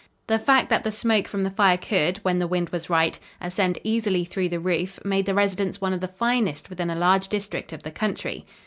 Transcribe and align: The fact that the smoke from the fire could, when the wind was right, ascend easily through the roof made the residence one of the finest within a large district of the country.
The 0.25 0.39
fact 0.39 0.69
that 0.71 0.83
the 0.83 0.89
smoke 0.91 1.27
from 1.27 1.43
the 1.43 1.51
fire 1.51 1.77
could, 1.77 2.17
when 2.23 2.39
the 2.39 2.47
wind 2.47 2.69
was 2.69 2.89
right, 2.89 3.19
ascend 3.39 3.77
easily 3.83 4.25
through 4.25 4.49
the 4.49 4.59
roof 4.59 4.97
made 5.05 5.27
the 5.27 5.35
residence 5.35 5.79
one 5.79 5.93
of 5.93 6.01
the 6.01 6.07
finest 6.07 6.71
within 6.71 6.89
a 6.89 6.95
large 6.95 7.27
district 7.27 7.71
of 7.71 7.83
the 7.83 7.91
country. 7.91 8.43